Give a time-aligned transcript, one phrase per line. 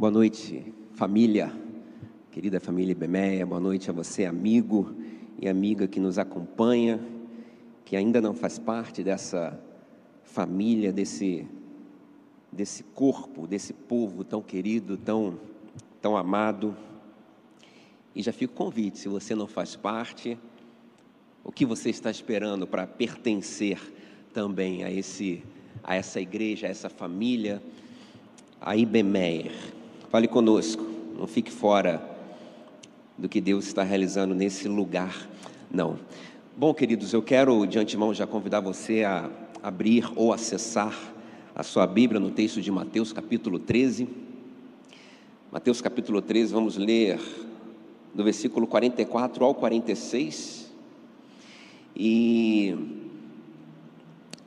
[0.00, 1.52] Boa noite, família,
[2.30, 3.44] querida família Bemeia.
[3.44, 4.94] Boa noite a você, amigo
[5.38, 6.98] e amiga que nos acompanha,
[7.84, 9.60] que ainda não faz parte dessa
[10.24, 11.46] família, desse,
[12.50, 15.38] desse corpo, desse povo tão querido, tão,
[16.00, 16.74] tão amado.
[18.14, 20.38] E já fica o convite: se você não faz parte,
[21.44, 23.78] o que você está esperando para pertencer
[24.32, 25.44] também a, esse,
[25.84, 27.62] a essa igreja, a essa família,
[28.58, 29.78] a Ibemeyer?
[30.10, 30.84] Fale conosco,
[31.16, 32.02] não fique fora
[33.16, 35.28] do que Deus está realizando nesse lugar,
[35.70, 36.00] não.
[36.56, 39.30] Bom, queridos, eu quero de antemão já convidar você a
[39.62, 40.92] abrir ou acessar
[41.54, 44.08] a sua Bíblia no texto de Mateus capítulo 13.
[45.52, 47.20] Mateus capítulo 13, vamos ler
[48.12, 50.72] do versículo 44 ao 46
[51.94, 52.76] e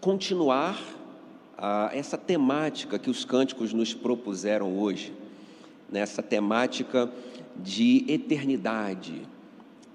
[0.01, 0.77] continuar
[1.57, 5.22] a, essa temática que os cânticos nos propuseram hoje
[5.93, 7.09] nessa temática
[7.55, 9.21] de eternidade,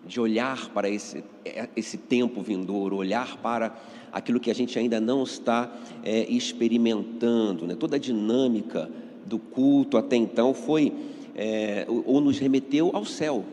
[0.06, 1.24] de olhar para esse,
[1.76, 3.76] esse tempo vindouro, olhar para
[4.12, 5.70] aquilo que a gente ainda não está
[6.04, 7.66] é, experimentando.
[7.66, 7.74] Né?
[7.74, 8.88] Toda a dinâmica
[9.26, 10.92] do culto até então foi,
[11.34, 13.44] é, ou nos remeteu ao céu,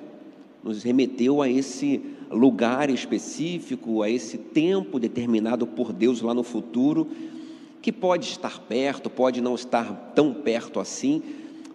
[0.63, 7.07] nos remeteu a esse lugar específico, a esse tempo determinado por Deus lá no futuro,
[7.81, 11.21] que pode estar perto, pode não estar tão perto assim,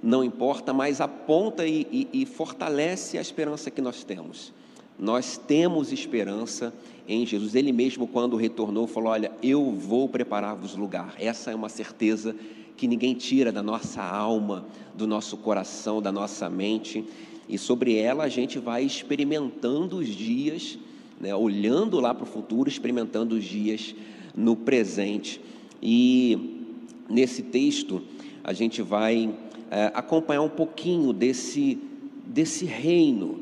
[0.03, 4.53] não importa, mas aponta e, e, e fortalece a esperança que nós temos.
[4.98, 6.75] Nós temos esperança
[7.09, 7.55] em Jesus.
[7.55, 11.15] Ele mesmo, quando retornou, falou: Olha, eu vou preparar-vos lugar.
[11.19, 12.34] Essa é uma certeza
[12.77, 17.05] que ninguém tira da nossa alma, do nosso coração, da nossa mente,
[17.48, 20.79] e sobre ela a gente vai experimentando os dias,
[21.20, 23.95] né, olhando lá para o futuro, experimentando os dias
[24.35, 25.41] no presente.
[25.83, 26.69] E
[27.09, 28.03] nesse texto
[28.42, 29.35] a gente vai
[29.71, 31.79] é, acompanhar um pouquinho desse,
[32.27, 33.41] desse reino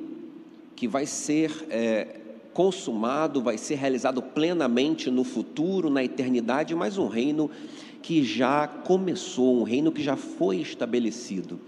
[0.77, 2.21] que vai ser é,
[2.53, 7.51] consumado, vai ser realizado plenamente no futuro, na eternidade, mas um reino
[8.03, 11.59] que já começou, um reino que já foi estabelecido.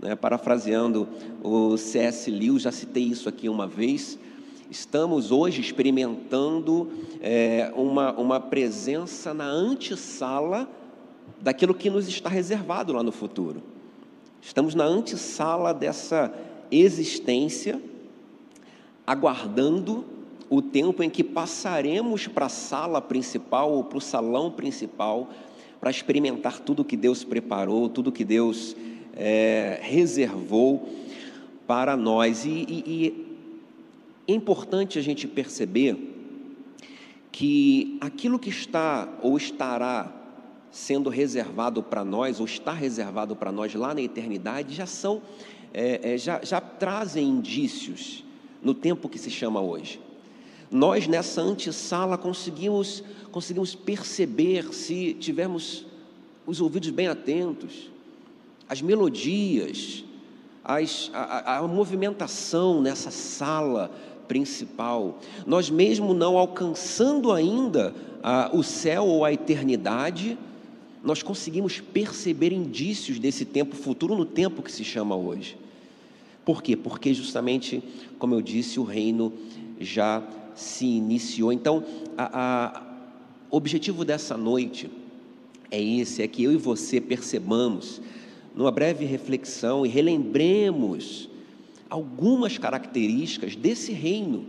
[0.00, 0.14] Né?
[0.14, 1.08] Parafraseando
[1.42, 2.30] o C.S.
[2.30, 4.18] Lewis, já citei isso aqui uma vez,
[4.70, 6.90] estamos hoje experimentando
[7.20, 10.68] é, uma, uma presença na antessala
[11.40, 13.62] daquilo que nos está reservado lá no futuro.
[14.44, 16.34] Estamos na antessala dessa
[16.68, 17.80] existência,
[19.06, 20.04] aguardando
[20.50, 25.30] o tempo em que passaremos para a sala principal ou para o salão principal
[25.80, 28.76] para experimentar tudo que Deus preparou, tudo que Deus
[29.14, 30.88] é, reservou
[31.66, 32.44] para nós.
[32.44, 35.96] E, e, e é importante a gente perceber
[37.30, 40.21] que aquilo que está ou estará
[40.72, 45.20] sendo reservado para nós, ou está reservado para nós lá na eternidade, já são,
[45.72, 48.24] é, é, já, já trazem indícios
[48.62, 50.00] no tempo que se chama hoje.
[50.70, 55.84] Nós nessa antessala conseguimos, conseguimos perceber, se tivermos
[56.46, 57.90] os ouvidos bem atentos,
[58.66, 60.02] as melodias,
[60.64, 63.90] as, a, a, movimentação nessa sala
[64.26, 65.18] principal.
[65.46, 70.38] Nós mesmo não alcançando ainda a, o céu ou a eternidade,
[71.02, 75.56] nós conseguimos perceber indícios desse tempo futuro no tempo que se chama hoje.
[76.44, 76.76] Por quê?
[76.76, 77.82] Porque justamente,
[78.18, 79.32] como eu disse, o reino
[79.80, 80.22] já
[80.54, 81.52] se iniciou.
[81.52, 81.84] Então,
[83.50, 84.90] o objetivo dessa noite
[85.70, 88.00] é esse: é que eu e você percebamos,
[88.54, 91.28] numa breve reflexão, e relembremos
[91.88, 94.46] algumas características desse reino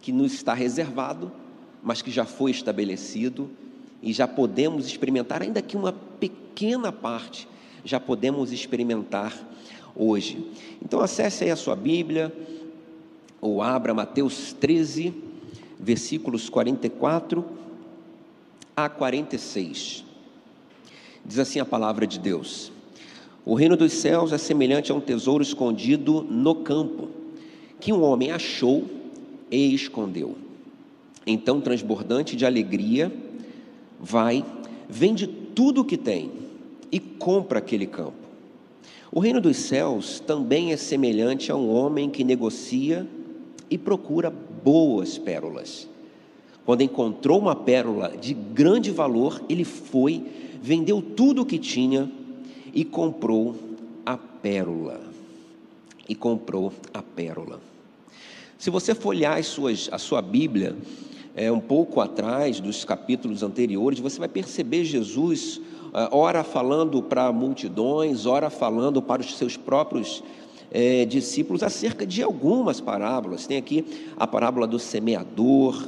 [0.00, 1.30] que nos está reservado,
[1.82, 3.50] mas que já foi estabelecido
[4.02, 7.46] e já podemos experimentar, ainda que uma pequena parte,
[7.84, 9.34] já podemos experimentar
[9.94, 10.44] hoje.
[10.82, 12.32] Então acesse aí a sua Bíblia,
[13.40, 15.14] ou abra Mateus 13,
[15.78, 17.44] versículos 44
[18.76, 20.04] a 46.
[21.24, 22.72] Diz assim a palavra de Deus:
[23.44, 27.08] O reino dos céus é semelhante a um tesouro escondido no campo,
[27.78, 28.84] que um homem achou
[29.50, 30.36] e escondeu.
[31.26, 33.12] Então, transbordante de alegria,
[34.00, 34.44] vai,
[34.88, 36.30] vende tudo o que tem
[36.90, 38.14] e compra aquele campo.
[39.12, 43.06] O reino dos céus também é semelhante a um homem que negocia
[43.68, 45.88] e procura boas pérolas.
[46.64, 50.24] Quando encontrou uma pérola de grande valor, ele foi,
[50.62, 52.10] vendeu tudo o que tinha
[52.72, 53.56] e comprou
[54.06, 55.00] a pérola.
[56.08, 57.60] E comprou a pérola.
[58.58, 60.76] Se você folhear as suas, a sua Bíblia,
[61.40, 65.58] é, um pouco atrás dos capítulos anteriores, você vai perceber Jesus
[65.90, 70.22] ah, ora falando para multidões, ora falando para os seus próprios
[70.70, 73.46] é, discípulos acerca de algumas parábolas.
[73.46, 73.86] Tem aqui
[74.18, 75.82] a parábola do semeador,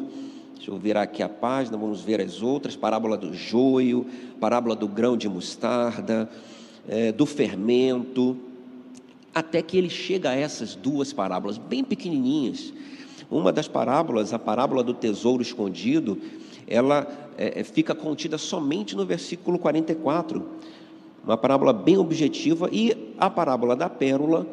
[0.55, 4.07] deixa eu virar aqui a página, vamos ver as outras: parábola do joio,
[4.41, 6.31] parábola do grão de mostarda,
[6.89, 8.39] é, do fermento,
[9.35, 12.73] até que ele chega a essas duas parábolas, bem pequenininhas.
[13.33, 16.19] Uma das parábolas, a parábola do tesouro escondido,
[16.67, 17.07] ela
[17.37, 20.43] é, fica contida somente no versículo 44
[21.25, 24.47] uma parábola bem objetiva, e a parábola da pérola,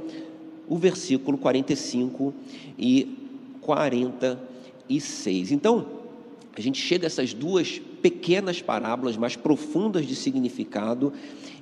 [0.67, 2.33] o versículo 45
[2.77, 3.17] e
[3.61, 5.51] 46.
[5.51, 5.85] Então,
[6.55, 11.11] a gente chega a essas duas pequenas parábolas mais profundas de significado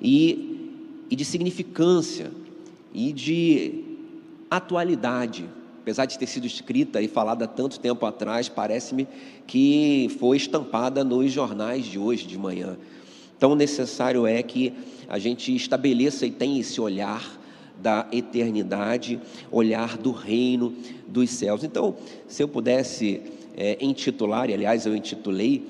[0.02, 2.32] e, e de significância
[2.94, 3.84] e de
[4.50, 5.46] atualidade.
[5.88, 9.08] Apesar de ter sido escrita e falada tanto tempo atrás, parece-me
[9.48, 12.76] que foi estampada nos jornais de hoje de manhã.
[13.40, 14.74] Tão necessário é que
[15.08, 17.40] a gente estabeleça e tenha esse olhar
[17.82, 19.18] da eternidade,
[19.50, 20.76] olhar do reino
[21.08, 21.64] dos céus.
[21.64, 21.96] Então,
[22.28, 23.22] se eu pudesse
[23.56, 25.66] é, intitular, e aliás eu intitulei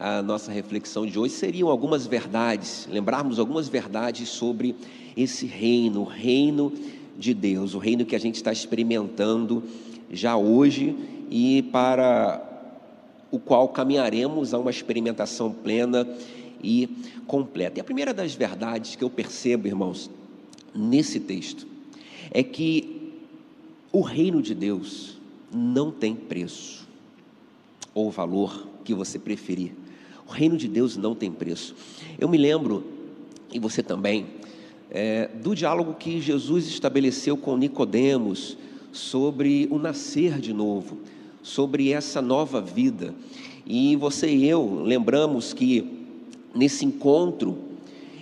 [0.00, 4.74] a nossa reflexão de hoje, seriam algumas verdades, lembrarmos algumas verdades sobre
[5.14, 6.72] esse reino, o reino
[7.18, 9.62] de Deus, o reino que a gente está experimentando
[10.10, 10.96] já hoje
[11.28, 12.44] e para
[13.30, 16.08] o qual caminharemos a uma experimentação plena
[16.62, 16.88] e
[17.26, 17.78] completa.
[17.78, 20.10] E a primeira das verdades que eu percebo, irmãos,
[20.74, 21.66] nesse texto,
[22.30, 23.12] é que
[23.92, 25.18] o reino de Deus
[25.52, 26.86] não tem preço,
[27.94, 29.72] ou valor que você preferir.
[30.26, 31.74] O reino de Deus não tem preço.
[32.18, 32.84] Eu me lembro,
[33.52, 34.26] e você também,
[34.90, 38.56] é, do diálogo que Jesus estabeleceu com Nicodemos
[38.92, 40.98] sobre o nascer de novo,
[41.42, 43.14] sobre essa nova vida.
[43.66, 46.06] E você e eu lembramos que
[46.54, 47.58] nesse encontro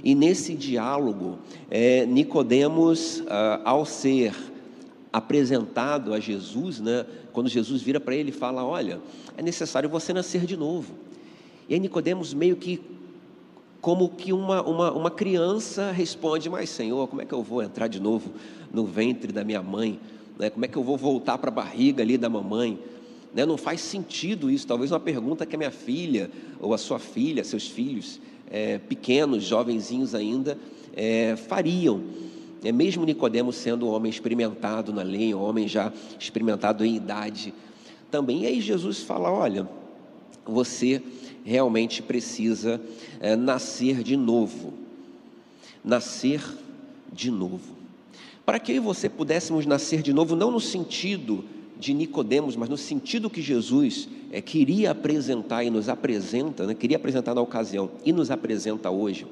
[0.03, 1.39] e nesse diálogo,
[1.71, 4.35] é, Nicodemos, ah, ao ser
[5.13, 9.01] apresentado a Jesus, né, quando Jesus vira para ele e fala: Olha,
[9.37, 10.95] é necessário você nascer de novo.
[11.69, 12.81] E aí Nicodemos meio que
[13.87, 17.87] como que uma, uma, uma criança responde: Mas Senhor, como é que eu vou entrar
[17.87, 18.33] de novo
[18.73, 20.01] no ventre da minha mãe?
[20.37, 20.51] Né?
[20.51, 22.81] Como é que eu vou voltar para a barriga ali da mamãe?
[23.33, 23.47] Né?
[23.47, 24.67] Não faz sentido isso.
[24.67, 26.29] Talvez uma pergunta que a minha filha,
[26.59, 30.59] ou a sua filha, seus filhos, é, pequenos, jovenzinhos ainda,
[30.93, 32.03] é, fariam.
[32.65, 37.55] É, mesmo Nicodemos sendo um homem experimentado na lei, um homem já experimentado em idade
[38.11, 38.43] também.
[38.43, 39.69] E aí Jesus fala: olha,
[40.45, 41.01] você
[41.47, 42.81] realmente precisa
[43.21, 44.75] é, nascer de novo.
[45.85, 46.43] Nascer
[47.13, 47.77] de novo.
[48.45, 51.45] Para que você pudéssemos nascer de novo, não no sentido
[51.79, 56.97] de Nicodemos, mas no sentido que Jesus é, queria apresentar e nos apresenta, né, queria
[56.97, 59.25] apresentar na ocasião e nos apresenta hoje,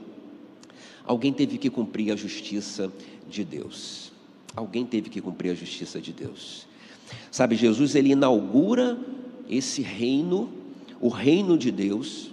[1.05, 2.93] alguém teve que cumprir a justiça
[3.29, 4.13] de Deus.
[4.55, 6.65] Alguém teve que cumprir a justiça de Deus.
[7.29, 8.97] Sabe, Jesus ele inaugura
[9.51, 10.64] esse reino,
[11.01, 12.31] o reino de Deus,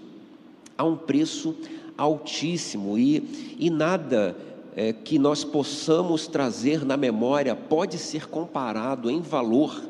[0.78, 1.56] a um preço
[1.98, 4.36] altíssimo e, e nada
[4.76, 9.84] é, que nós possamos trazer na memória pode ser comparado em valor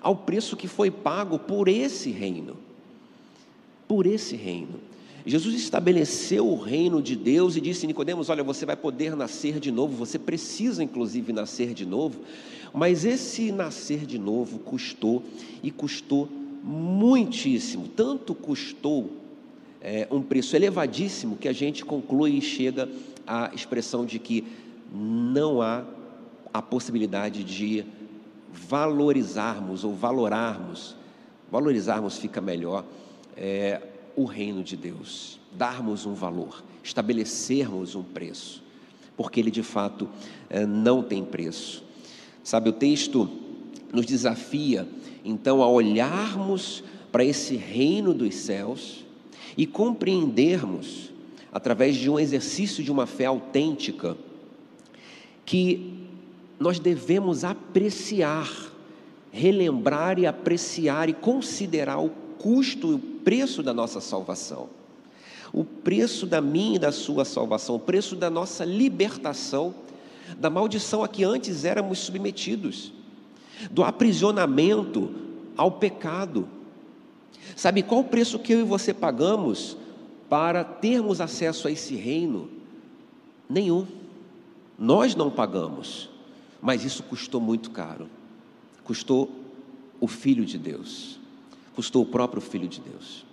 [0.00, 2.56] ao preço que foi pago por esse reino.
[3.86, 4.80] Por esse reino.
[5.24, 9.70] Jesus estabeleceu o reino de Deus e disse Nicodemos: "Olha, você vai poder nascer de
[9.70, 12.20] novo, você precisa inclusive nascer de novo".
[12.74, 15.22] Mas esse nascer de novo custou
[15.62, 16.28] e custou
[16.62, 19.10] muitíssimo, tanto custou
[19.80, 22.88] é, um preço elevadíssimo que a gente conclui e chega
[23.26, 24.44] à expressão de que
[24.92, 25.84] não há
[26.52, 27.84] a possibilidade de
[28.52, 30.94] valorizarmos ou valorarmos,
[31.50, 32.84] valorizarmos fica melhor,
[33.36, 33.80] é,
[34.14, 38.62] o reino de Deus, darmos um valor, estabelecermos um preço,
[39.16, 40.08] porque ele de fato
[40.48, 41.82] é, não tem preço.
[42.44, 43.30] Sabe, o texto
[43.92, 44.88] nos desafia
[45.24, 49.04] então a olharmos para esse reino dos céus
[49.56, 51.10] e compreendermos,
[51.52, 54.16] através de um exercício de uma fé autêntica,
[55.44, 56.06] que
[56.58, 58.50] nós devemos apreciar,
[59.30, 62.08] relembrar e apreciar e considerar o
[62.38, 64.70] custo e o preço da nossa salvação,
[65.52, 69.74] o preço da minha e da sua salvação, o preço da nossa libertação
[70.38, 72.92] da maldição a que antes éramos submetidos,
[73.70, 75.10] do aprisionamento
[75.56, 76.48] ao pecado.
[77.56, 79.76] Sabe qual o preço que eu e você pagamos
[80.28, 82.48] para termos acesso a esse reino?
[83.48, 83.86] Nenhum.
[84.78, 86.08] Nós não pagamos.
[86.60, 88.08] Mas isso custou muito caro.
[88.84, 89.30] Custou
[90.00, 91.18] o Filho de Deus.
[91.74, 93.24] Custou o próprio Filho de Deus.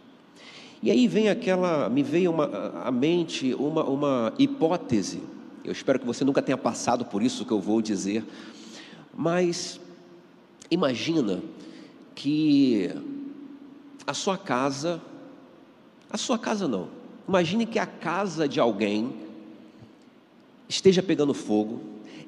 [0.81, 2.45] E aí vem aquela, me veio uma,
[2.83, 5.21] à mente uma, uma hipótese.
[5.63, 8.23] Eu espero que você nunca tenha passado por isso que eu vou dizer,
[9.13, 9.79] mas
[10.69, 11.41] imagina
[12.15, 12.91] que
[14.05, 15.01] a sua casa,
[16.09, 16.87] a sua casa não,
[17.27, 19.13] imagine que a casa de alguém
[20.67, 21.79] esteja pegando fogo,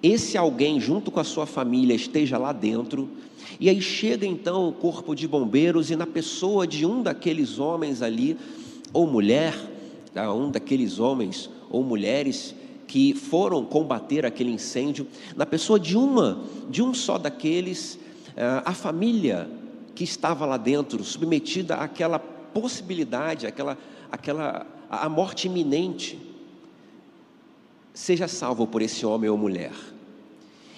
[0.01, 3.07] esse alguém, junto com a sua família, esteja lá dentro,
[3.59, 8.01] e aí chega então o corpo de bombeiros, e na pessoa de um daqueles homens
[8.01, 8.35] ali,
[8.91, 9.55] ou mulher,
[10.13, 12.55] tá, um daqueles homens ou mulheres
[12.87, 17.97] que foram combater aquele incêndio, na pessoa de uma, de um só daqueles,
[18.65, 19.49] a família
[19.93, 23.77] que estava lá dentro, submetida àquela possibilidade, àquela,
[24.11, 26.19] àquela a morte iminente,
[27.93, 29.73] seja salvo por esse homem ou mulher.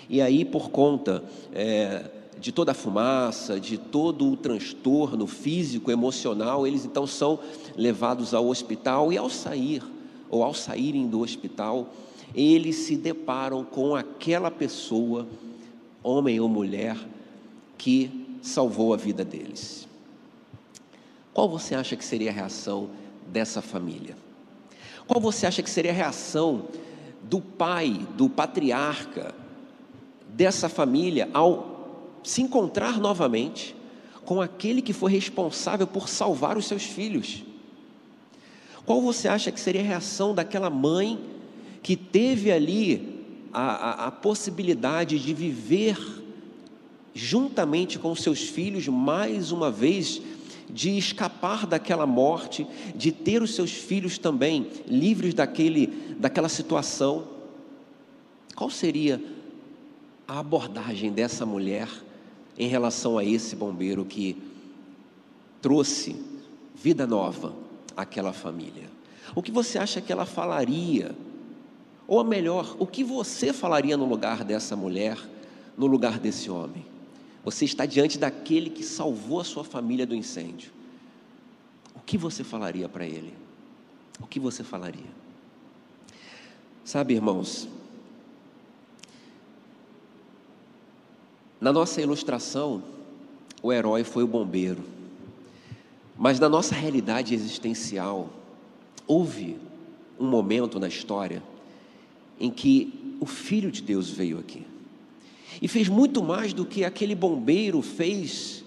[0.09, 6.67] E aí, por conta é, de toda a fumaça, de todo o transtorno físico, emocional,
[6.67, 7.39] eles então são
[7.75, 9.81] levados ao hospital e ao sair,
[10.29, 11.87] ou ao saírem do hospital,
[12.35, 15.27] eles se deparam com aquela pessoa,
[16.03, 16.97] homem ou mulher,
[17.83, 19.89] que salvou a vida deles.
[21.33, 22.89] Qual você acha que seria a reação
[23.27, 24.15] dessa família?
[25.05, 26.69] Qual você acha que seria a reação
[27.23, 29.35] do pai, do patriarca
[30.29, 33.75] dessa família ao se encontrar novamente
[34.23, 37.43] com aquele que foi responsável por salvar os seus filhos?
[38.85, 41.19] Qual você acha que seria a reação daquela mãe
[41.81, 46.22] que teve ali a, a, a possibilidade de viver
[47.13, 50.21] juntamente com seus filhos, mais uma vez,
[50.69, 52.65] de escapar daquela morte,
[52.95, 57.27] de ter os seus filhos também livres daquele, daquela situação.
[58.55, 59.21] Qual seria
[60.27, 61.87] a abordagem dessa mulher
[62.57, 64.37] em relação a esse bombeiro que
[65.61, 66.15] trouxe
[66.75, 67.53] vida nova
[67.95, 68.89] àquela família?
[69.35, 71.15] O que você acha que ela falaria?
[72.07, 75.17] Ou melhor, o que você falaria no lugar dessa mulher,
[75.77, 76.92] no lugar desse homem?
[77.43, 80.71] Você está diante daquele que salvou a sua família do incêndio.
[81.93, 83.33] O que você falaria para ele?
[84.19, 85.11] O que você falaria?
[86.85, 87.67] Sabe, irmãos,
[91.59, 92.83] na nossa ilustração,
[93.61, 94.83] o herói foi o bombeiro,
[96.17, 98.29] mas na nossa realidade existencial,
[99.07, 99.57] houve
[100.19, 101.43] um momento na história
[102.39, 104.72] em que o Filho de Deus veio aqui
[105.61, 108.63] e fez muito mais do que aquele bombeiro fez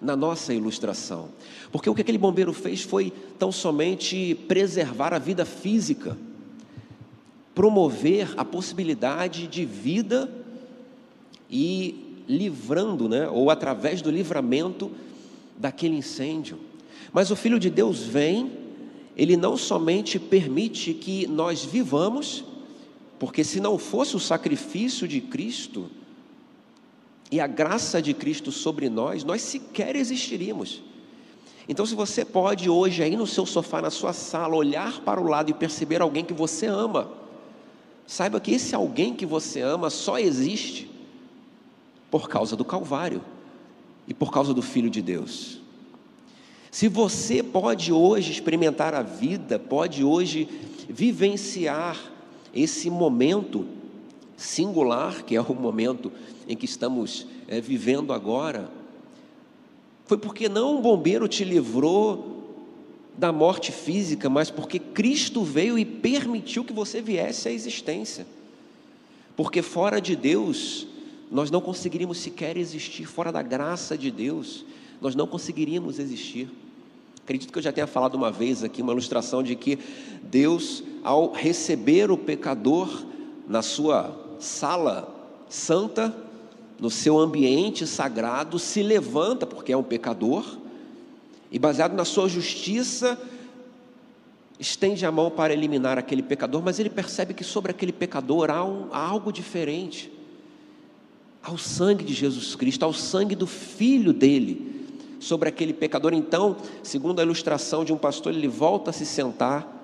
[0.00, 1.28] na nossa ilustração.
[1.70, 6.16] Porque o que aquele bombeiro fez foi tão somente preservar a vida física,
[7.54, 10.30] promover a possibilidade de vida
[11.50, 14.90] e livrando, né, ou através do livramento
[15.58, 16.58] daquele incêndio.
[17.12, 18.50] Mas o Filho de Deus vem,
[19.16, 22.44] ele não somente permite que nós vivamos,
[23.18, 25.90] porque se não fosse o sacrifício de Cristo,
[27.30, 30.82] e a graça de Cristo sobre nós, nós sequer existiríamos.
[31.68, 35.28] Então, se você pode hoje, aí no seu sofá, na sua sala, olhar para o
[35.28, 37.08] lado e perceber alguém que você ama,
[38.06, 40.90] saiba que esse alguém que você ama só existe
[42.10, 43.22] por causa do Calvário
[44.08, 45.60] e por causa do Filho de Deus.
[46.72, 50.48] Se você pode hoje experimentar a vida, pode hoje
[50.88, 51.96] vivenciar
[52.52, 53.66] esse momento
[54.40, 56.10] singular, que é o momento
[56.48, 58.70] em que estamos é, vivendo agora,
[60.06, 62.38] foi porque não um bombeiro te livrou
[63.18, 68.26] da morte física, mas porque Cristo veio e permitiu que você viesse à existência.
[69.36, 70.86] Porque fora de Deus,
[71.30, 74.64] nós não conseguiríamos sequer existir, fora da graça de Deus,
[75.02, 76.48] nós não conseguiríamos existir.
[77.22, 79.78] Acredito que eu já tenha falado uma vez aqui, uma ilustração de que
[80.22, 83.04] Deus, ao receber o pecador
[83.46, 85.14] na sua sala
[85.48, 86.14] santa,
[86.78, 90.58] no seu ambiente sagrado, se levanta, porque é um pecador,
[91.52, 93.18] e baseado na sua justiça,
[94.58, 98.64] estende a mão para eliminar aquele pecador, mas ele percebe que sobre aquele pecador há,
[98.64, 100.12] um, há algo diferente.
[101.42, 104.86] Há o sangue de Jesus Cristo, há o sangue do Filho dele
[105.18, 106.12] sobre aquele pecador.
[106.12, 109.80] Então, segundo a ilustração de um pastor, ele volta a se sentar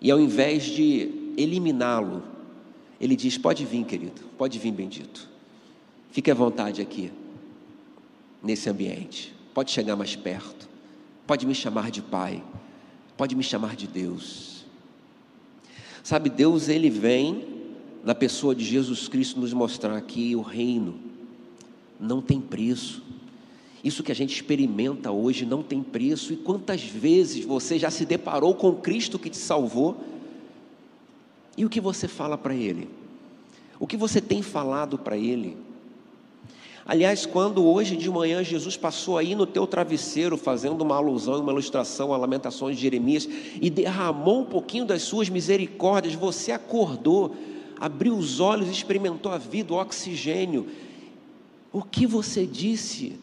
[0.00, 2.22] e ao invés de eliminá-lo,
[3.00, 5.28] ele diz: Pode vir, querido, pode vir, bendito.
[6.10, 7.10] Fique à vontade aqui,
[8.42, 9.34] nesse ambiente.
[9.54, 10.68] Pode chegar mais perto.
[11.26, 12.42] Pode me chamar de Pai.
[13.16, 14.64] Pode me chamar de Deus.
[16.02, 17.46] Sabe, Deus, Ele vem
[18.02, 20.98] na pessoa de Jesus Cristo nos mostrar que o reino
[21.98, 23.02] não tem preço
[23.82, 26.32] Isso que a gente experimenta hoje não tem preço.
[26.32, 30.02] E quantas vezes você já se deparou com Cristo que te salvou?
[31.60, 32.88] E o que você fala para Ele?
[33.78, 35.58] O que você tem falado para Ele?
[36.86, 41.52] Aliás, quando hoje de manhã Jesus passou aí no teu travesseiro, fazendo uma alusão, uma
[41.52, 43.28] ilustração a Lamentações de Jeremias,
[43.60, 47.36] e derramou um pouquinho das suas misericórdias, você acordou,
[47.78, 50.66] abriu os olhos, experimentou a vida, o oxigênio.
[51.70, 53.18] O que você disse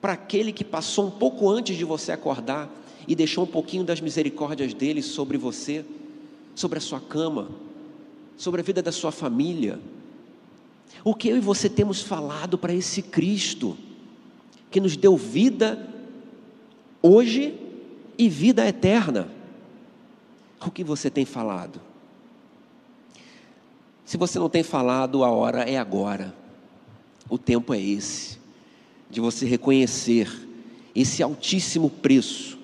[0.00, 2.68] para aquele que passou um pouco antes de você acordar
[3.06, 5.84] e deixou um pouquinho das misericórdias dele sobre você,
[6.60, 7.48] sobre a sua cama,
[8.36, 9.80] sobre a vida da sua família?
[11.02, 13.78] O que eu e você temos falado para esse Cristo
[14.70, 15.88] que nos deu vida
[17.02, 17.58] hoje
[18.18, 19.28] e vida eterna?
[20.60, 21.80] O que você tem falado?
[24.04, 26.34] Se você não tem falado, a hora é agora.
[27.30, 28.38] O tempo é esse
[29.08, 30.28] de você reconhecer
[30.94, 32.58] esse altíssimo preço,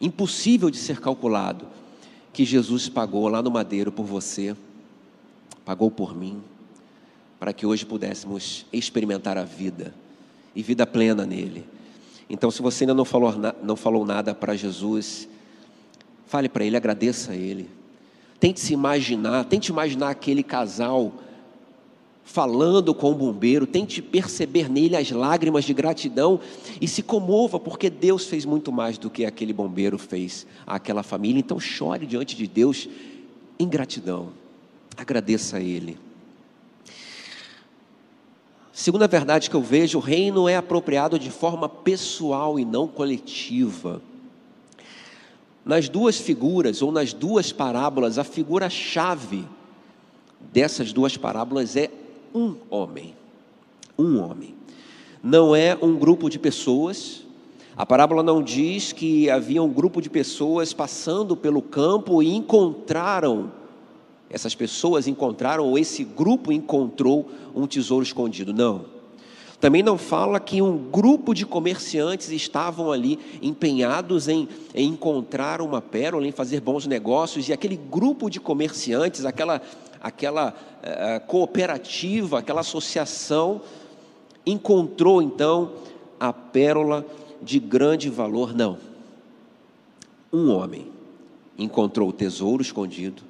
[0.00, 1.66] impossível de ser calculado,
[2.32, 4.56] que Jesus pagou lá no madeiro por você,
[5.64, 6.42] pagou por mim
[7.38, 9.92] para que hoje pudéssemos experimentar a vida
[10.54, 11.66] e vida plena nele.
[12.30, 15.28] Então, se você ainda não falou, não falou nada para Jesus,
[16.26, 17.68] fale para ele, agradeça a ele.
[18.38, 21.12] Tente se imaginar, tente imaginar aquele casal
[22.24, 26.40] falando com o bombeiro, tente perceber nele as lágrimas de gratidão
[26.80, 31.40] e se comova, porque Deus fez muito mais do que aquele bombeiro fez àquela família.
[31.40, 32.88] Então, chore diante de Deus
[33.58, 34.30] em gratidão,
[34.96, 35.98] agradeça a Ele.
[38.72, 44.00] Segunda verdade que eu vejo, o reino é apropriado de forma pessoal e não coletiva.
[45.64, 49.44] Nas duas figuras, ou nas duas parábolas, a figura-chave
[50.52, 51.90] dessas duas parábolas é
[52.34, 53.14] um homem.
[53.98, 54.54] Um homem.
[55.22, 57.22] Não é um grupo de pessoas.
[57.76, 63.50] A parábola não diz que havia um grupo de pessoas passando pelo campo e encontraram
[64.32, 68.54] essas pessoas encontraram, ou esse grupo encontrou um tesouro escondido.
[68.54, 68.86] Não.
[69.60, 75.80] Também não fala que um grupo de comerciantes estavam ali empenhados em, em, encontrar uma
[75.80, 79.60] pérola, em fazer bons negócios, e aquele grupo de comerciantes, aquela,
[80.02, 83.62] aquela uh, cooperativa, aquela associação,
[84.44, 85.74] encontrou então
[86.18, 87.06] a pérola
[87.40, 88.52] de grande valor.
[88.52, 88.78] Não.
[90.32, 90.90] Um homem
[91.56, 93.22] encontrou o tesouro escondido,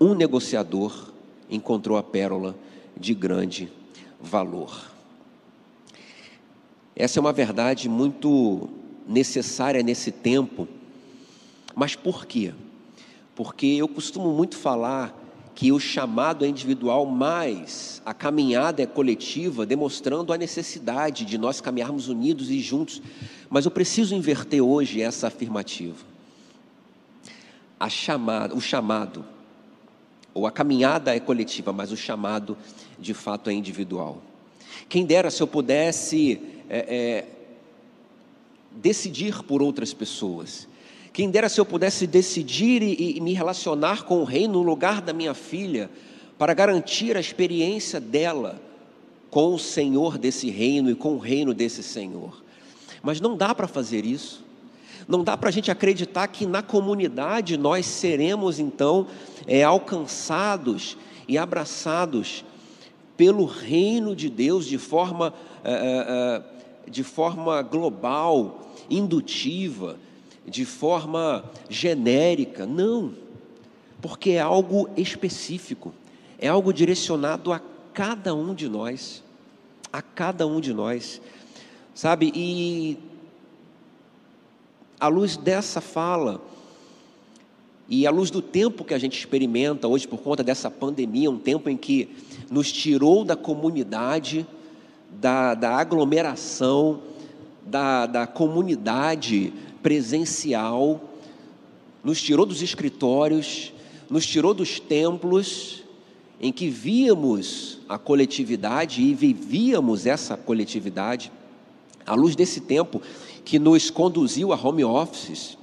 [0.00, 1.12] um negociador
[1.50, 2.54] encontrou a pérola
[2.96, 3.68] de grande
[4.20, 4.90] valor.
[6.94, 8.68] Essa é uma verdade muito
[9.08, 10.68] necessária nesse tempo.
[11.74, 12.54] Mas por quê?
[13.34, 15.23] Porque eu costumo muito falar
[15.54, 21.60] que o chamado é individual, mas a caminhada é coletiva, demonstrando a necessidade de nós
[21.60, 23.00] caminharmos unidos e juntos.
[23.48, 26.04] Mas eu preciso inverter hoje essa afirmativa.
[27.78, 29.24] A chamada, o chamado
[30.32, 32.58] ou a caminhada é coletiva, mas o chamado
[32.98, 34.20] de fato é individual.
[34.88, 37.28] Quem dera se eu pudesse é, é,
[38.72, 40.66] decidir por outras pessoas.
[41.14, 45.00] Quem dera se eu pudesse decidir e, e me relacionar com o reino no lugar
[45.00, 45.88] da minha filha,
[46.36, 48.60] para garantir a experiência dela
[49.30, 52.42] com o Senhor desse reino e com o reino desse Senhor.
[53.00, 54.44] Mas não dá para fazer isso.
[55.06, 59.06] Não dá para a gente acreditar que na comunidade nós seremos então
[59.46, 60.96] é, alcançados
[61.28, 62.44] e abraçados
[63.16, 66.42] pelo reino de Deus de forma, é,
[66.88, 69.96] é, de forma global, indutiva,
[70.46, 72.66] de forma genérica.
[72.66, 73.14] Não,
[74.00, 75.94] porque é algo específico,
[76.38, 77.60] é algo direcionado a
[77.92, 79.22] cada um de nós,
[79.92, 81.20] a cada um de nós,
[81.94, 82.32] sabe?
[82.34, 82.98] E
[85.00, 86.40] à luz dessa fala,
[87.88, 91.38] e à luz do tempo que a gente experimenta hoje por conta dessa pandemia, um
[91.38, 92.08] tempo em que
[92.50, 94.46] nos tirou da comunidade,
[95.10, 97.02] da, da aglomeração,
[97.66, 101.00] da, da comunidade presencial,
[102.02, 103.72] nos tirou dos escritórios,
[104.10, 105.82] nos tirou dos templos,
[106.40, 111.32] em que víamos a coletividade e vivíamos essa coletividade.
[112.06, 113.00] À luz desse tempo,
[113.44, 115.56] que nos conduziu a home offices,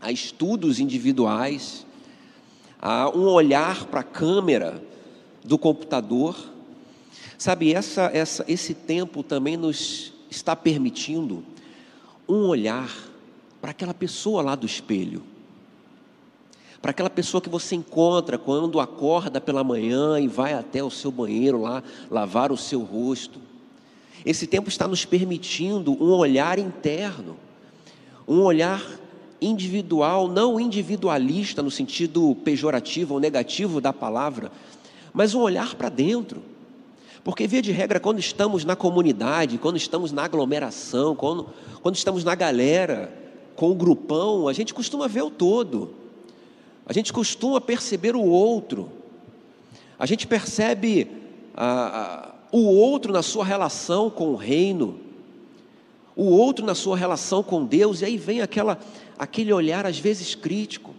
[0.00, 1.86] a estudos individuais,
[2.80, 4.82] a um olhar para a câmera
[5.44, 6.36] do computador.
[7.38, 11.44] Sabe, essa, essa, esse tempo também nos está permitindo
[12.28, 12.90] um olhar
[13.60, 15.22] para aquela pessoa lá do espelho,
[16.82, 21.10] para aquela pessoa que você encontra quando acorda pela manhã e vai até o seu
[21.10, 23.40] banheiro lá lavar o seu rosto
[24.24, 27.38] Esse tempo está nos permitindo um olhar interno,
[28.28, 28.82] um olhar
[29.40, 34.50] individual, não individualista no sentido pejorativo ou negativo da palavra,
[35.12, 36.42] mas um olhar para dentro.
[37.24, 41.48] Porque, via de regra, quando estamos na comunidade, quando estamos na aglomeração, quando,
[41.80, 43.10] quando estamos na galera,
[43.56, 45.94] com o grupão, a gente costuma ver o todo,
[46.84, 48.92] a gente costuma perceber o outro,
[49.98, 51.10] a gente percebe
[51.54, 55.00] a, a, o outro na sua relação com o reino,
[56.14, 58.78] o outro na sua relação com Deus, e aí vem aquela,
[59.18, 60.94] aquele olhar às vezes crítico,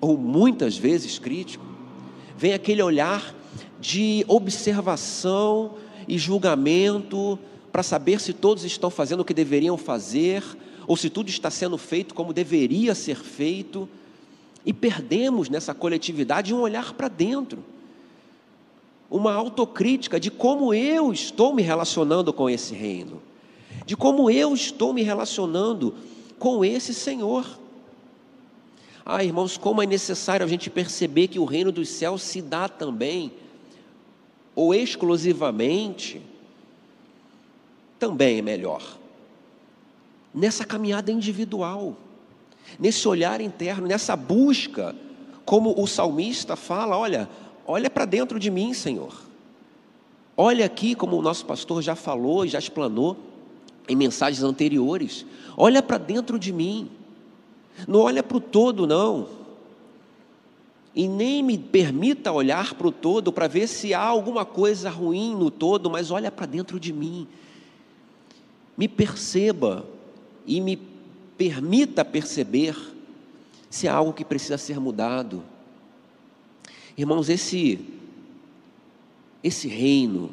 [0.00, 1.64] ou muitas vezes crítico,
[2.36, 3.35] vem aquele olhar
[3.80, 5.74] de observação
[6.08, 7.38] e julgamento
[7.70, 10.42] para saber se todos estão fazendo o que deveriam fazer,
[10.86, 13.88] ou se tudo está sendo feito como deveria ser feito,
[14.64, 17.62] e perdemos nessa coletividade um olhar para dentro,
[19.10, 23.22] uma autocrítica de como eu estou me relacionando com esse reino,
[23.84, 25.94] de como eu estou me relacionando
[26.38, 27.46] com esse Senhor.
[29.04, 32.68] Ah, irmãos, como é necessário a gente perceber que o reino dos céus se dá
[32.68, 33.30] também,
[34.56, 36.22] ou exclusivamente,
[37.98, 38.82] também é melhor.
[40.34, 41.94] Nessa caminhada individual,
[42.78, 44.96] nesse olhar interno, nessa busca,
[45.44, 47.28] como o salmista fala: olha,
[47.66, 49.14] olha para dentro de mim, Senhor.
[50.34, 53.16] Olha aqui, como o nosso pastor já falou já explanou
[53.88, 55.24] em mensagens anteriores.
[55.56, 56.90] Olha para dentro de mim.
[57.86, 59.28] Não olha para o todo, não.
[60.96, 65.36] E nem me permita olhar para o todo para ver se há alguma coisa ruim
[65.36, 67.28] no todo, mas olha para dentro de mim.
[68.74, 69.86] Me perceba
[70.46, 70.78] e me
[71.36, 72.74] permita perceber
[73.68, 75.42] se há algo que precisa ser mudado.
[76.96, 77.78] Irmãos, esse
[79.44, 80.30] esse reino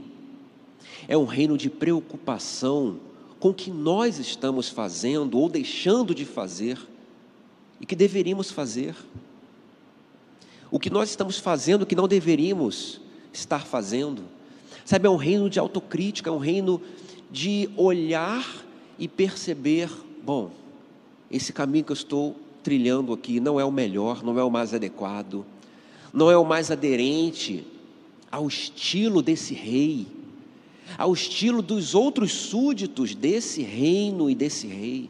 [1.08, 2.99] é um reino de preocupação
[3.38, 6.80] com o que nós estamos fazendo ou deixando de fazer
[7.82, 8.95] e que deveríamos fazer.
[10.74, 13.00] O que nós estamos fazendo que não deveríamos
[13.32, 14.24] estar fazendo.
[14.84, 16.82] Sabe, é um reino de autocrítica, é um reino
[17.30, 18.44] de olhar
[18.98, 19.88] e perceber,
[20.24, 20.50] bom,
[21.30, 24.74] esse caminho que eu estou trilhando aqui não é o melhor, não é o mais
[24.74, 25.46] adequado,
[26.12, 27.64] não é o mais aderente
[28.32, 30.08] ao estilo desse rei
[30.98, 35.10] ao estilo dos outros súditos desse reino e desse rei,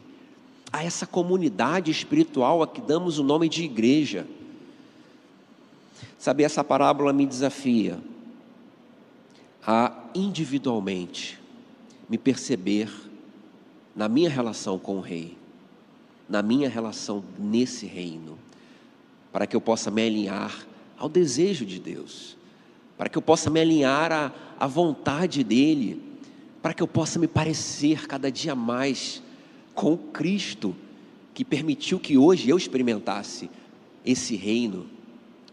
[0.72, 4.26] a essa comunidade espiritual a que damos o nome de igreja.
[6.24, 7.98] Sabe, essa parábola me desafia
[9.66, 11.38] a individualmente
[12.08, 12.90] me perceber
[13.94, 15.36] na minha relação com o rei,
[16.26, 18.38] na minha relação nesse reino,
[19.30, 22.38] para que eu possa me alinhar ao desejo de Deus
[22.96, 26.00] para que eu possa me alinhar à, à vontade dEle,
[26.62, 29.22] para que eu possa me parecer cada dia mais
[29.74, 30.74] com Cristo,
[31.34, 33.50] que permitiu que hoje eu experimentasse
[34.06, 34.86] esse reino,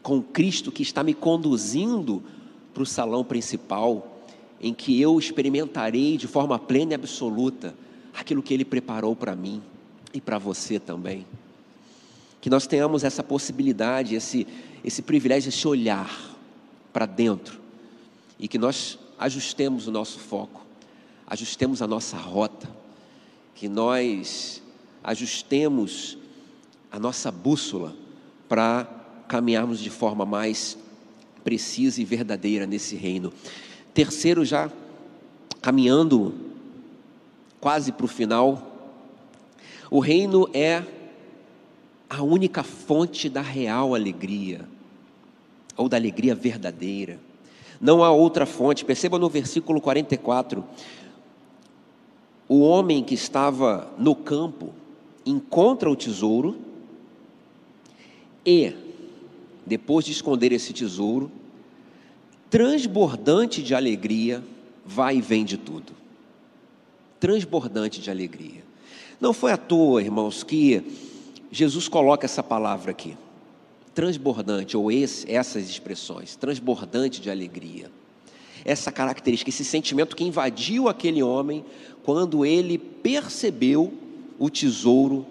[0.01, 2.23] com Cristo que está me conduzindo
[2.73, 4.23] para o salão principal,
[4.59, 7.75] em que eu experimentarei de forma plena e absoluta
[8.13, 9.61] aquilo que Ele preparou para mim
[10.13, 11.25] e para você também.
[12.39, 14.47] Que nós tenhamos essa possibilidade, esse,
[14.83, 16.35] esse privilégio, esse olhar
[16.91, 17.59] para dentro
[18.39, 20.65] e que nós ajustemos o nosso foco,
[21.27, 22.67] ajustemos a nossa rota,
[23.53, 24.61] que nós
[25.03, 26.17] ajustemos
[26.91, 27.95] a nossa bússola
[28.49, 29.00] para
[29.32, 30.78] caminharmos de forma mais
[31.41, 33.32] precisa e verdadeira nesse reino.
[33.94, 34.70] Terceiro, já
[35.62, 36.34] caminhando
[37.62, 38.91] quase para o final,
[39.89, 40.84] o reino é
[42.10, 44.67] a única fonte da real alegria
[45.78, 47.17] ou da alegria verdadeira.
[47.80, 48.84] Não há outra fonte.
[48.84, 50.62] Perceba no versículo 44.
[52.50, 54.74] O homem que estava no campo
[55.26, 56.58] encontra o tesouro
[58.46, 58.90] e,
[59.65, 61.32] depois de esconder esse tesouro,
[62.50, 64.43] transbordante de alegria,
[64.86, 65.93] vai e vende tudo.
[67.19, 68.63] Transbordante de alegria.
[69.19, 70.84] Não foi à toa, irmãos, que
[71.52, 73.15] Jesus coloca essa palavra aqui
[73.93, 77.91] transbordante, ou esse, essas expressões, transbordante de alegria.
[78.63, 81.65] Essa característica, esse sentimento que invadiu aquele homem
[82.04, 83.93] quando ele percebeu
[84.39, 85.26] o tesouro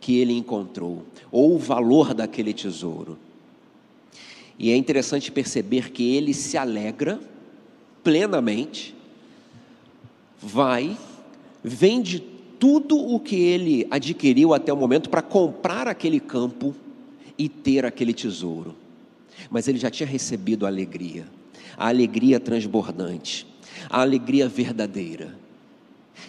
[0.00, 3.18] que ele encontrou, ou o valor daquele tesouro.
[4.58, 7.20] E é interessante perceber que ele se alegra
[8.02, 8.94] plenamente,
[10.40, 10.96] vai,
[11.62, 12.20] vende
[12.58, 16.74] tudo o que ele adquiriu até o momento para comprar aquele campo
[17.36, 18.74] e ter aquele tesouro.
[19.50, 21.26] Mas ele já tinha recebido a alegria,
[21.76, 23.46] a alegria transbordante.
[23.88, 25.36] a alegria verdadeira.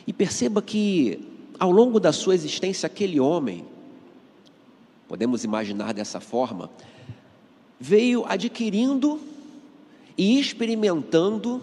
[0.05, 1.19] E perceba que,
[1.59, 3.65] ao longo da sua existência, aquele homem,
[5.07, 6.69] podemos imaginar dessa forma,
[7.79, 9.19] veio adquirindo
[10.17, 11.61] e experimentando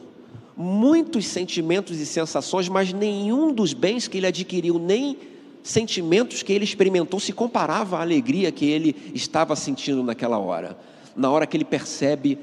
[0.56, 5.16] muitos sentimentos e sensações, mas nenhum dos bens que ele adquiriu, nem
[5.62, 10.78] sentimentos que ele experimentou, se comparava à alegria que ele estava sentindo naquela hora,
[11.14, 12.38] na hora que ele percebe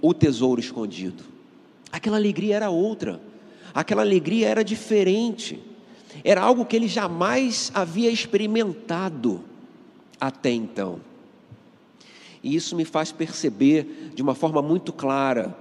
[0.00, 1.24] o tesouro escondido.
[1.90, 3.20] Aquela alegria era outra,
[3.74, 5.60] aquela alegria era diferente,
[6.24, 9.42] era algo que ele jamais havia experimentado
[10.20, 11.00] até então.
[12.42, 15.56] E isso me faz perceber de uma forma muito clara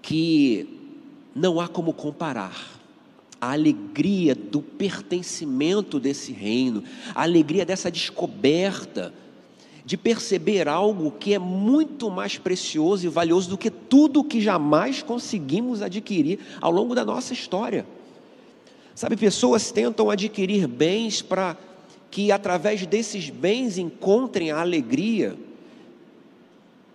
[0.00, 0.68] que
[1.34, 2.80] não há como comparar
[3.40, 9.12] a alegria do pertencimento desse reino, a alegria dessa descoberta,
[9.84, 15.02] de perceber algo que é muito mais precioso e valioso do que tudo que jamais
[15.02, 17.84] conseguimos adquirir ao longo da nossa história.
[18.94, 21.56] Sabe, pessoas tentam adquirir bens para
[22.10, 25.36] que através desses bens encontrem a alegria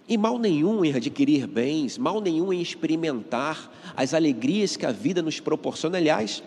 [0.07, 5.21] e mal nenhum em adquirir bens, mal nenhum em experimentar as alegrias que a vida
[5.21, 5.97] nos proporciona.
[5.97, 6.41] Aliás,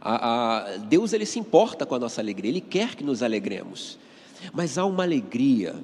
[0.00, 3.98] a, a, Deus ele se importa com a nossa alegria, Ele quer que nos alegremos.
[4.52, 5.74] Mas há uma alegria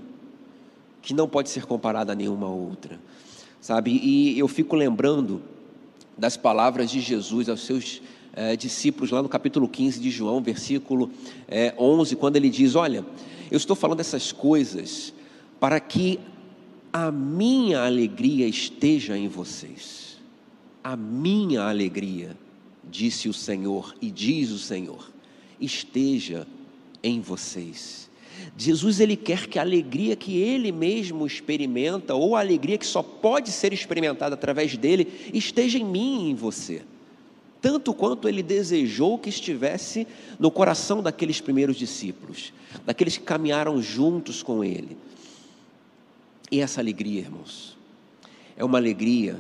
[1.00, 2.98] que não pode ser comparada a nenhuma outra,
[3.61, 3.92] sabe?
[4.02, 5.40] E eu fico lembrando
[6.16, 8.02] das palavras de Jesus aos seus
[8.37, 11.11] eh, discípulos, lá no capítulo 15 de João, versículo
[11.49, 13.05] eh, 11, quando ele diz: Olha,
[13.51, 15.14] eu estou falando essas coisas
[15.59, 16.20] para que
[16.92, 20.18] a minha alegria esteja em vocês.
[20.85, 22.37] A minha alegria,
[22.85, 25.11] disse o Senhor, e diz o Senhor,
[25.61, 26.46] esteja
[27.03, 28.09] em vocês.
[28.57, 33.03] Jesus ele quer que a alegria que ele mesmo experimenta, ou a alegria que só
[33.03, 36.83] pode ser experimentada através dele, esteja em mim e em você.
[37.66, 40.07] Tanto quanto ele desejou que estivesse
[40.38, 42.52] no coração daqueles primeiros discípulos,
[42.85, 44.96] daqueles que caminharam juntos com ele.
[46.48, 47.76] E essa alegria, irmãos,
[48.57, 49.37] é uma alegria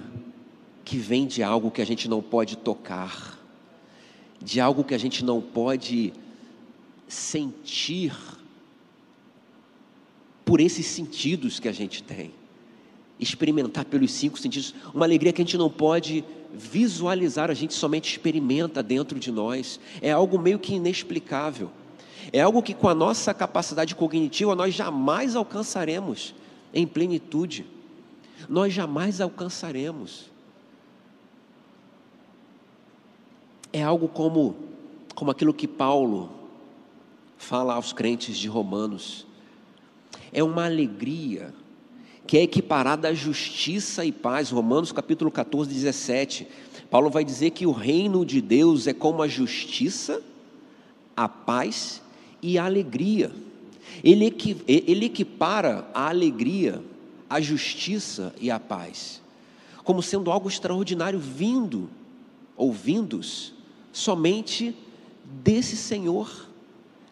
[0.84, 3.38] que vem de algo que a gente não pode tocar,
[4.42, 6.12] de algo que a gente não pode
[7.06, 8.12] sentir
[10.44, 12.32] por esses sentidos que a gente tem,
[13.18, 18.10] experimentar pelos cinco sentidos, uma alegria que a gente não pode visualizar, a gente somente
[18.10, 21.70] experimenta dentro de nós, é algo meio que inexplicável,
[22.32, 26.34] é algo que com a nossa capacidade cognitiva nós jamais alcançaremos
[26.74, 27.66] em plenitude.
[28.48, 30.30] Nós jamais alcançaremos.
[33.72, 34.56] É algo como,
[35.14, 36.30] como aquilo que Paulo
[37.38, 39.26] fala aos crentes de Romanos.
[40.32, 41.54] É uma alegria
[42.26, 44.50] que é equiparada à justiça e paz.
[44.50, 46.46] Romanos capítulo 14, 17.
[46.90, 50.22] Paulo vai dizer que o reino de Deus é como a justiça,
[51.16, 52.02] a paz
[52.42, 53.30] e a alegria.
[54.02, 54.34] Ele,
[54.66, 56.82] ele equipara a alegria,
[57.30, 59.22] a justiça e a paz,
[59.84, 61.88] como sendo algo extraordinário vindo,
[62.56, 63.52] ou vindos,
[63.92, 64.74] somente
[65.24, 66.48] desse Senhor,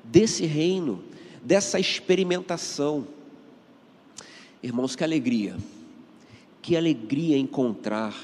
[0.03, 1.03] desse reino,
[1.43, 3.07] dessa experimentação.
[4.65, 5.59] Irmãos, que alegria,
[6.63, 8.15] que alegria encontrar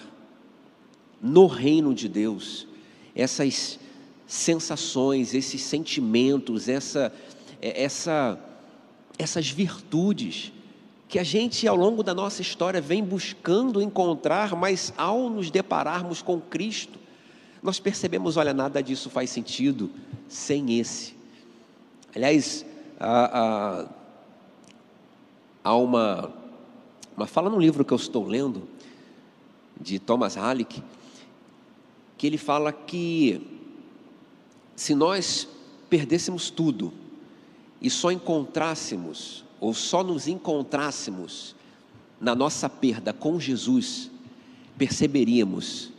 [1.20, 2.66] no reino de Deus
[3.14, 3.78] essas
[4.26, 7.12] sensações, esses sentimentos, essa,
[7.60, 8.40] essa
[9.18, 10.50] essas virtudes
[11.10, 16.22] que a gente ao longo da nossa história vem buscando encontrar, mas ao nos depararmos
[16.22, 16.98] com Cristo,
[17.62, 19.90] nós percebemos, olha, nada disso faz sentido
[20.26, 21.14] sem esse.
[22.14, 22.64] Aliás,
[22.98, 23.88] há, há,
[25.62, 26.32] há uma,
[27.16, 28.68] uma fala no livro que eu estou lendo,
[29.80, 30.82] de Thomas Halleck,
[32.18, 33.40] que ele fala que
[34.76, 35.48] se nós
[35.88, 36.92] perdêssemos tudo,
[37.80, 41.54] e só encontrássemos, ou só nos encontrássemos
[42.20, 44.10] na nossa perda com Jesus,
[44.76, 45.90] perceberíamos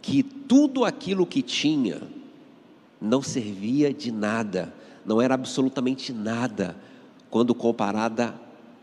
[0.00, 2.02] que tudo aquilo que tinha
[3.00, 4.74] não servia de nada,
[5.06, 6.76] não era absolutamente nada,
[7.30, 8.34] quando comparada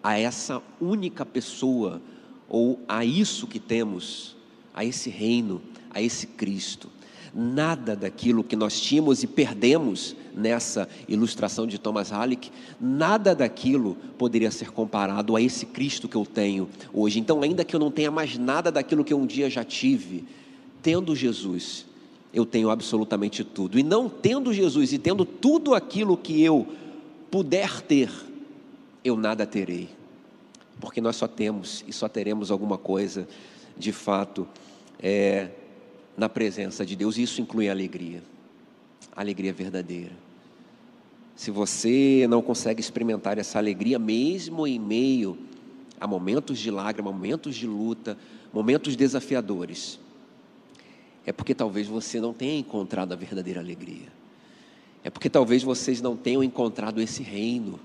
[0.03, 2.01] a essa única pessoa,
[2.47, 4.35] ou a isso que temos,
[4.73, 6.89] a esse reino, a esse Cristo.
[7.33, 14.49] Nada daquilo que nós tínhamos e perdemos nessa ilustração de Thomas Halleck, nada daquilo poderia
[14.49, 17.19] ser comparado a esse Cristo que eu tenho hoje.
[17.19, 20.25] Então, ainda que eu não tenha mais nada daquilo que um dia já tive,
[20.81, 21.85] tendo Jesus,
[22.33, 23.77] eu tenho absolutamente tudo.
[23.77, 26.67] E não tendo Jesus e tendo tudo aquilo que eu
[27.29, 28.09] puder ter,
[29.03, 29.89] eu nada terei.
[30.79, 33.27] Porque nós só temos e só teremos alguma coisa,
[33.77, 34.47] de fato,
[35.01, 35.49] é,
[36.15, 38.23] na presença de Deus, isso inclui alegria,
[39.15, 40.11] alegria verdadeira.
[41.35, 45.37] Se você não consegue experimentar essa alegria, mesmo em meio
[45.99, 48.17] a momentos de lágrima, momentos de luta,
[48.53, 49.99] momentos desafiadores,
[51.25, 54.07] é porque talvez você não tenha encontrado a verdadeira alegria.
[55.03, 57.79] É porque talvez vocês não tenham encontrado esse reino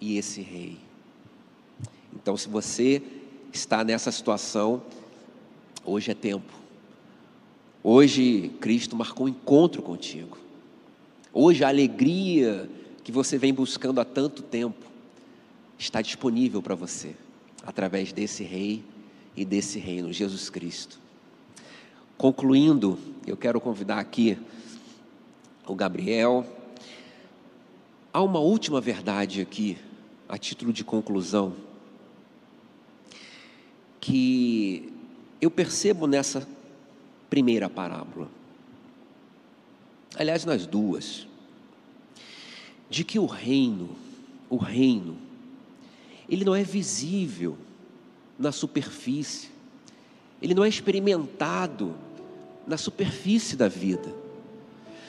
[0.00, 0.78] e esse rei.
[2.14, 3.02] Então, se você
[3.52, 4.82] está nessa situação,
[5.84, 6.52] hoje é tempo.
[7.82, 10.38] Hoje Cristo marcou um encontro contigo.
[11.32, 12.68] Hoje a alegria
[13.04, 14.86] que você vem buscando há tanto tempo
[15.78, 17.14] está disponível para você
[17.64, 18.84] através desse rei
[19.36, 20.98] e desse reino, Jesus Cristo.
[22.16, 24.36] Concluindo, eu quero convidar aqui
[25.66, 26.44] o Gabriel.
[28.12, 29.78] Há uma última verdade aqui,
[30.28, 31.54] a título de conclusão,
[34.00, 34.92] que
[35.40, 36.46] eu percebo nessa
[37.30, 38.28] primeira parábola.
[40.16, 41.26] Aliás, nas duas,
[42.90, 43.90] de que o reino,
[44.50, 45.16] o reino,
[46.28, 47.56] ele não é visível
[48.38, 49.50] na superfície,
[50.40, 51.94] ele não é experimentado
[52.66, 54.14] na superfície da vida.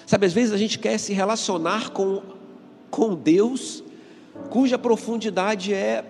[0.05, 2.23] Sabe, às vezes a gente quer se relacionar com,
[2.89, 3.83] com Deus,
[4.49, 6.03] cuja profundidade é,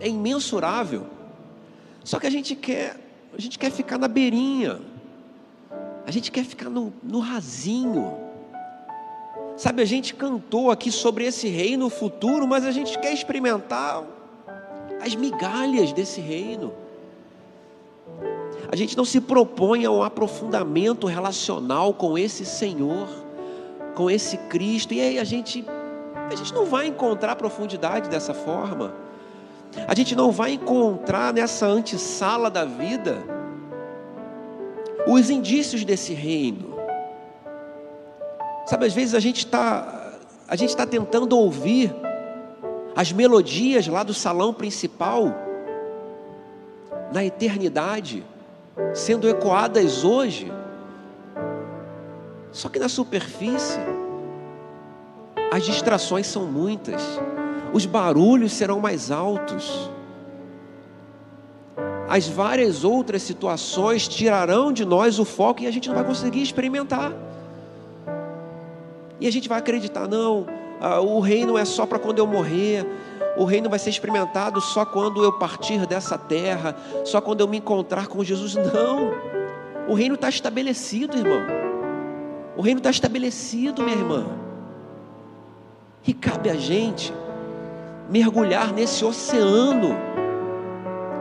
[0.00, 1.06] é imensurável.
[2.04, 2.96] Só que a gente quer,
[3.36, 4.80] a gente quer ficar na beirinha,
[6.06, 8.16] a gente quer ficar no, no rasinho.
[9.56, 14.04] Sabe, a gente cantou aqui sobre esse reino futuro, mas a gente quer experimentar
[15.00, 16.72] as migalhas desse reino.
[18.70, 23.08] A gente não se propõe a um aprofundamento relacional com esse Senhor,
[23.94, 25.64] com esse Cristo, e aí a gente,
[26.30, 28.94] a gente não vai encontrar profundidade dessa forma.
[29.86, 33.22] A gente não vai encontrar nessa antessala da vida
[35.06, 36.76] os indícios desse reino.
[38.66, 39.92] Sabe, às vezes a gente está
[40.48, 41.94] a gente está tentando ouvir
[42.94, 45.34] as melodias lá do salão principal
[47.12, 48.24] na eternidade
[48.94, 50.52] sendo ecoadas hoje.
[52.52, 53.80] Só que na superfície,
[55.52, 57.02] as distrações são muitas,
[57.72, 59.90] os barulhos serão mais altos,
[62.08, 66.42] as várias outras situações tirarão de nós o foco e a gente não vai conseguir
[66.42, 67.12] experimentar.
[69.18, 70.46] E a gente vai acreditar, não,
[70.80, 72.86] ah, o reino é só para quando eu morrer,
[73.36, 77.58] o reino vai ser experimentado só quando eu partir dessa terra, só quando eu me
[77.58, 78.54] encontrar com Jesus.
[78.54, 79.10] Não,
[79.88, 81.42] o reino está estabelecido, irmão.
[82.56, 84.45] O reino está estabelecido, minha irmã.
[86.06, 87.12] E cabe a gente
[88.08, 89.96] mergulhar nesse oceano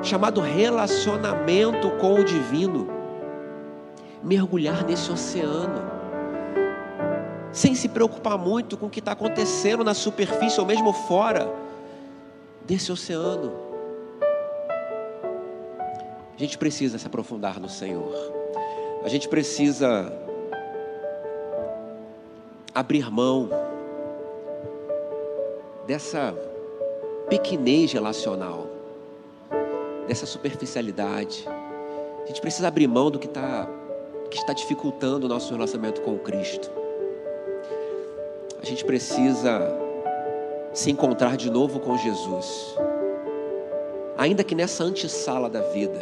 [0.03, 2.87] chamado relacionamento com o divino.
[4.23, 5.83] Mergulhar nesse oceano,
[7.51, 11.51] sem se preocupar muito com o que está acontecendo na superfície ou mesmo fora
[12.65, 13.51] desse oceano.
[16.35, 18.13] A gente precisa se aprofundar no Senhor.
[19.03, 20.11] A gente precisa
[22.73, 23.64] abrir mão
[25.85, 26.33] dessa
[27.29, 28.67] pequenez relacional,
[30.07, 31.45] dessa superficialidade.
[32.23, 33.67] A gente precisa abrir mão do que, tá,
[34.29, 36.71] que está dificultando o nosso relacionamento com Cristo.
[38.61, 39.61] A gente precisa
[40.73, 42.75] se encontrar de novo com Jesus,
[44.17, 45.99] ainda que nessa antessala da vida,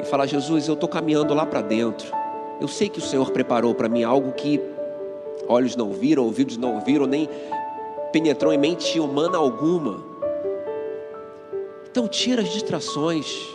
[0.00, 2.12] e falar: Jesus, eu estou caminhando lá para dentro,
[2.60, 4.60] eu sei que o Senhor preparou para mim algo que
[5.48, 7.28] olhos não viram, ouvidos não ouviram, nem
[8.12, 10.02] penetrou em mente humana alguma.
[11.90, 13.48] Então, tira as distrações,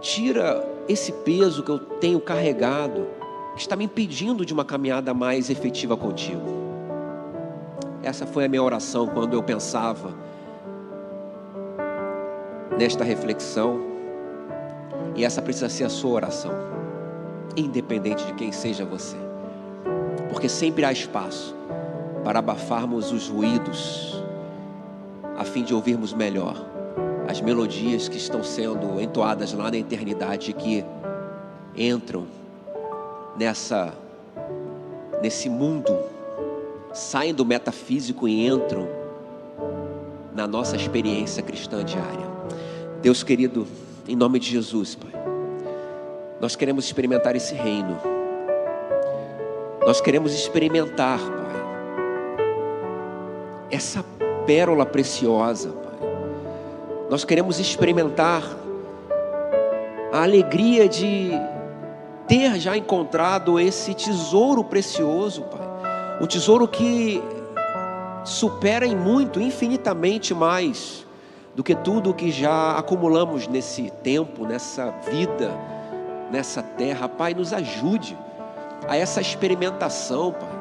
[0.00, 3.06] tira esse peso que eu tenho carregado,
[3.54, 6.64] que está me impedindo de uma caminhada mais efetiva contigo.
[8.02, 10.14] Essa foi a minha oração quando eu pensava
[12.78, 13.92] nesta reflexão.
[15.16, 16.52] E essa precisa ser a sua oração,
[17.56, 19.16] independente de quem seja você,
[20.28, 21.54] porque sempre há espaço
[22.24, 24.22] para abafarmos os ruídos,
[25.36, 26.74] a fim de ouvirmos melhor
[27.26, 30.84] as melodias que estão sendo entoadas lá na eternidade que
[31.76, 32.26] entram
[33.36, 33.94] nessa
[35.20, 35.96] nesse mundo
[36.92, 38.86] saem do metafísico e entram
[40.34, 42.28] na nossa experiência cristã diária.
[43.00, 43.66] Deus querido,
[44.06, 45.10] em nome de Jesus, Pai,
[46.40, 47.98] nós queremos experimentar esse reino.
[49.84, 51.43] Nós queremos experimentar, Pai,
[53.70, 54.04] essa
[54.46, 56.08] pérola preciosa, Pai.
[57.10, 58.42] Nós queremos experimentar
[60.12, 61.30] a alegria de
[62.26, 65.66] ter já encontrado esse tesouro precioso, Pai.
[66.20, 67.22] Um tesouro que
[68.24, 71.04] supera em muito, infinitamente mais
[71.54, 75.50] do que tudo que já acumulamos nesse tempo, nessa vida,
[76.30, 77.08] nessa terra.
[77.08, 78.16] Pai, nos ajude
[78.88, 80.53] a essa experimentação, Pai.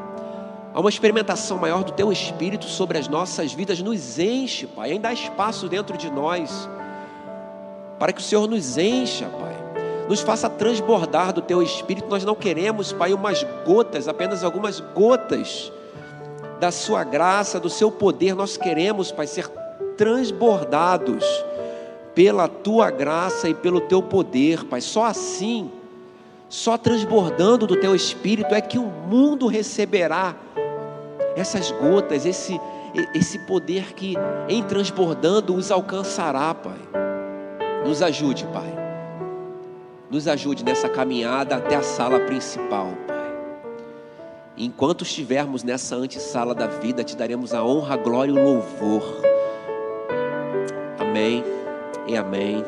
[0.73, 3.79] A uma experimentação maior do Teu Espírito sobre as nossas vidas.
[3.79, 4.91] Nos enche, Pai.
[4.91, 6.67] Ainda há espaço dentro de nós
[7.99, 9.55] para que o Senhor nos encha, Pai.
[10.09, 12.09] Nos faça transbordar do Teu Espírito.
[12.09, 15.71] Nós não queremos, Pai, umas gotas, apenas algumas gotas
[16.59, 18.35] da Sua graça, do Seu poder.
[18.35, 19.47] Nós queremos, Pai, ser
[19.95, 21.23] transbordados
[22.13, 24.81] pela Tua graça e pelo Teu poder, Pai.
[24.81, 25.71] Só assim,
[26.49, 30.35] só transbordando do Teu Espírito é que o mundo receberá
[31.35, 32.59] essas gotas, esse,
[33.13, 34.15] esse poder que
[34.47, 36.79] em transbordando os alcançará, Pai.
[37.85, 38.73] Nos ajude, Pai.
[40.09, 43.13] Nos ajude nessa caminhada até a sala principal, Pai.
[44.55, 49.03] Enquanto estivermos nessa antessala da vida, te daremos a honra, a glória e o louvor.
[50.99, 51.43] Amém
[52.07, 52.63] e amém.